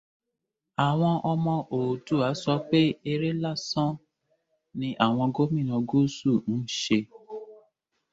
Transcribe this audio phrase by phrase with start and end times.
[0.87, 2.79] Àwọn ọmọ Oòduà sọ pé
[3.11, 3.91] eré lásán
[4.99, 6.99] làwọn gómìnà gúúsù ń ṣe